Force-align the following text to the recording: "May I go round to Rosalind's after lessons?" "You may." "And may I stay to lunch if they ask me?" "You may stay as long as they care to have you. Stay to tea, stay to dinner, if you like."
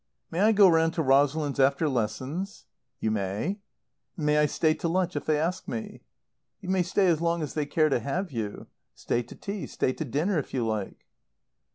"May 0.31 0.39
I 0.41 0.51
go 0.51 0.67
round 0.67 0.95
to 0.95 1.03
Rosalind's 1.03 1.59
after 1.59 1.87
lessons?" 1.87 2.65
"You 3.01 3.11
may." 3.11 3.59
"And 4.17 4.25
may 4.25 4.39
I 4.39 4.47
stay 4.47 4.73
to 4.73 4.87
lunch 4.87 5.15
if 5.15 5.25
they 5.25 5.37
ask 5.39 5.67
me?" 5.67 6.01
"You 6.59 6.69
may 6.69 6.81
stay 6.81 7.05
as 7.05 7.21
long 7.21 7.43
as 7.43 7.53
they 7.53 7.67
care 7.67 7.89
to 7.89 7.99
have 7.99 8.31
you. 8.31 8.65
Stay 8.95 9.21
to 9.21 9.35
tea, 9.35 9.67
stay 9.67 9.93
to 9.93 10.03
dinner, 10.03 10.39
if 10.39 10.55
you 10.55 10.65
like." 10.65 11.05